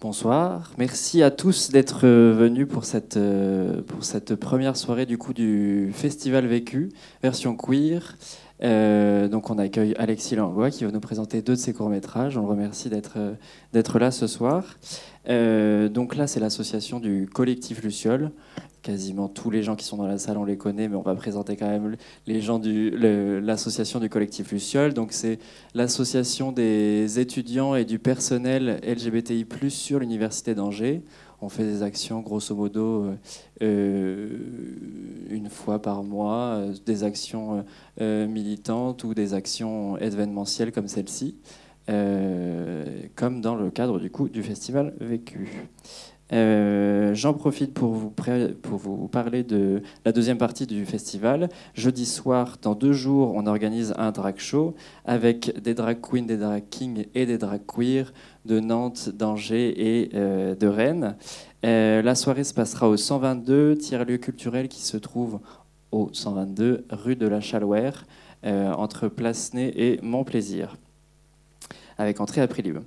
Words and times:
Bonsoir, 0.00 0.72
merci 0.76 1.22
à 1.22 1.30
tous 1.30 1.70
d'être 1.70 2.06
venus 2.06 2.68
pour 2.68 2.84
cette, 2.84 3.16
euh, 3.16 3.80
pour 3.80 4.04
cette 4.04 4.34
première 4.34 4.76
soirée 4.76 5.06
du 5.06 5.16
coup 5.16 5.32
du 5.32 5.92
Festival 5.94 6.46
Vécu, 6.46 6.90
version 7.22 7.56
queer. 7.56 8.16
Euh, 8.62 9.28
donc 9.28 9.48
on 9.50 9.58
accueille 9.58 9.94
Alexis 9.98 10.36
Langlois 10.36 10.70
qui 10.70 10.84
va 10.84 10.90
nous 10.90 11.00
présenter 11.00 11.40
deux 11.40 11.54
de 11.54 11.58
ses 11.58 11.72
courts-métrages. 11.72 12.36
On 12.36 12.42
le 12.42 12.48
remercie 12.48 12.90
d'être 12.90 13.98
là 13.98 14.10
ce 14.10 14.26
soir. 14.26 14.76
Euh, 15.30 15.88
donc 15.88 16.16
là 16.16 16.26
c'est 16.26 16.40
l'association 16.40 17.00
du 17.00 17.26
collectif 17.32 17.82
Luciole 17.82 18.30
quasiment 18.84 19.28
tous 19.28 19.50
les 19.50 19.62
gens 19.62 19.74
qui 19.74 19.84
sont 19.84 19.96
dans 19.96 20.06
la 20.06 20.18
salle, 20.18 20.36
on 20.36 20.44
les 20.44 20.58
connaît, 20.58 20.88
mais 20.88 20.94
on 20.94 21.02
va 21.02 21.14
présenter 21.16 21.56
quand 21.56 21.68
même 21.68 21.96
les 22.26 22.40
gens 22.40 22.58
de 22.58 23.40
l'association 23.42 23.98
du 23.98 24.08
collectif 24.08 24.52
Luciole. 24.52 24.92
Donc 24.92 25.12
c'est 25.12 25.38
l'association 25.74 26.52
des 26.52 27.18
étudiants 27.18 27.74
et 27.74 27.84
du 27.84 27.98
personnel 27.98 28.80
LGBTI+ 28.86 29.46
sur 29.70 29.98
l'université 29.98 30.54
d'Angers. 30.54 31.02
On 31.40 31.48
fait 31.48 31.64
des 31.64 31.82
actions, 31.82 32.20
grosso 32.20 32.54
modo, 32.54 33.04
euh, 33.04 33.14
euh, 33.62 34.28
une 35.30 35.50
fois 35.50 35.80
par 35.80 36.02
mois, 36.02 36.54
euh, 36.56 36.74
des 36.86 37.04
actions 37.04 37.64
militantes 37.98 39.04
ou 39.04 39.14
des 39.14 39.34
actions 39.34 39.98
événementielles 39.98 40.72
comme 40.72 40.88
celle-ci, 40.88 41.36
comme 41.86 43.40
dans 43.40 43.56
le 43.56 43.70
cadre 43.70 43.98
du 43.98 44.10
coup 44.10 44.28
du 44.28 44.42
festival 44.42 44.94
Vécu. 45.00 45.68
Euh, 46.34 47.14
j'en 47.14 47.32
profite 47.32 47.72
pour 47.74 47.92
vous, 47.92 48.10
parler 48.10 49.44
de 49.44 49.82
la 50.04 50.10
deuxième 50.10 50.38
partie 50.38 50.66
du 50.66 50.84
festival. 50.84 51.48
Jeudi 51.74 52.06
soir, 52.06 52.58
dans 52.60 52.74
deux 52.74 52.92
jours, 52.92 53.32
on 53.36 53.46
organise 53.46 53.94
un 53.98 54.10
drag 54.10 54.38
show 54.38 54.74
avec 55.04 55.60
des 55.62 55.74
drag 55.74 56.00
queens, 56.00 56.26
des 56.26 56.36
drag 56.36 56.64
kings 56.70 57.06
et 57.14 57.24
des 57.26 57.38
drag 57.38 57.60
queers 57.66 58.12
de 58.46 58.58
Nantes, 58.58 59.10
d'Angers 59.10 59.74
et 59.76 60.10
euh, 60.14 60.56
de 60.56 60.66
Rennes. 60.66 61.16
Euh, 61.64 62.02
la 62.02 62.16
soirée 62.16 62.44
se 62.44 62.52
passera 62.52 62.88
au 62.88 62.96
122, 62.96 63.76
tiers-lieu 63.76 64.16
culturel 64.18 64.68
qui 64.68 64.82
se 64.82 64.96
trouve 64.96 65.38
au 65.92 66.10
122 66.12 66.86
rue 66.90 67.16
de 67.16 67.28
la 67.28 67.40
Chalouère, 67.40 68.06
entre 68.46 69.08
Placenay 69.08 69.72
et 69.74 69.98
Montplaisir, 70.02 70.76
avec 71.98 72.20
entrée 72.20 72.40
à 72.40 72.48
prix 72.48 72.62
libre. 72.62 72.80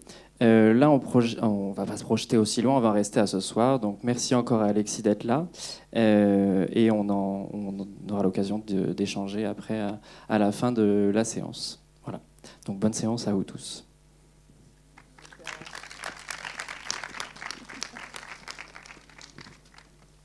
Euh, 0.43 0.73
là, 0.73 0.91
on 0.91 0.97
ne 0.99 1.73
va 1.73 1.85
pas 1.85 1.97
se 1.97 2.03
projeter 2.03 2.37
aussi 2.37 2.61
loin, 2.61 2.77
on 2.77 2.79
va 2.79 2.91
rester 2.91 3.19
à 3.19 3.27
ce 3.27 3.39
soir. 3.39 3.79
Donc, 3.79 3.99
merci 4.03 4.35
encore 4.35 4.61
à 4.61 4.65
Alexis 4.65 5.01
d'être 5.01 5.23
là. 5.23 5.47
Euh, 5.95 6.67
et 6.71 6.91
on, 6.91 7.07
aura 7.09 8.23
l'occasion 8.23 8.61
d'échanger 8.67 9.45
après 9.45 9.79
à, 9.79 9.99
à, 10.29 10.37
la 10.37 10.51
fin 10.51 10.71
de 10.71 11.11
la 11.13 11.23
séance. 11.23 11.83
Voilà. 12.03 12.19
Donc, 12.65 12.77
bonne 12.79 12.93
séance 12.93 13.27
à 13.27 13.33
vous 13.33 13.43
tous. 13.43 13.86